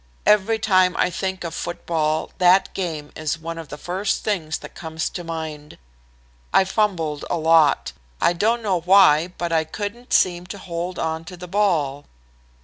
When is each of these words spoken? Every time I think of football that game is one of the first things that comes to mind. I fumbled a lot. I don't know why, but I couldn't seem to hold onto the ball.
Every 0.25 0.57
time 0.57 0.95
I 0.97 1.11
think 1.11 1.43
of 1.43 1.53
football 1.53 2.31
that 2.39 2.73
game 2.73 3.11
is 3.15 3.37
one 3.37 3.59
of 3.59 3.67
the 3.67 3.77
first 3.77 4.23
things 4.23 4.57
that 4.57 4.73
comes 4.73 5.11
to 5.11 5.23
mind. 5.23 5.77
I 6.51 6.63
fumbled 6.63 7.23
a 7.29 7.37
lot. 7.37 7.93
I 8.19 8.33
don't 8.33 8.63
know 8.63 8.79
why, 8.81 9.27
but 9.37 9.51
I 9.51 9.63
couldn't 9.63 10.11
seem 10.11 10.47
to 10.47 10.57
hold 10.57 10.97
onto 10.97 11.35
the 11.37 11.47
ball. 11.47 12.05